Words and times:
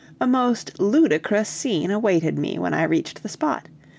A 0.19 0.25
most 0.25 0.79
ludicrous 0.79 1.47
scene 1.47 1.91
awaited 1.91 2.35
me 2.39 2.57
when 2.57 2.73
I 2.73 2.81
reached 2.85 3.21
the 3.21 3.29
spot. 3.29 3.67